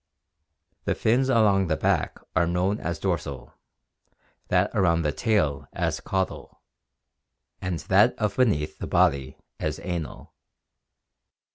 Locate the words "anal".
9.83-10.33